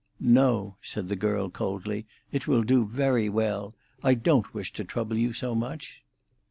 "No," 0.33 0.77
said 0.81 1.09
the 1.09 1.15
girl 1.15 1.51
coldly; 1.51 2.07
"it 2.31 2.47
will 2.47 2.63
do 2.63 2.87
very 2.87 3.29
well. 3.29 3.75
I 4.01 4.15
don't 4.15 4.51
wish 4.51 4.73
to 4.73 4.83
trouble 4.83 5.15
you 5.15 5.31
so 5.31 5.53
much." 5.53 6.01